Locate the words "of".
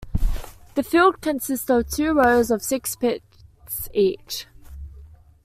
1.69-1.87, 2.49-2.63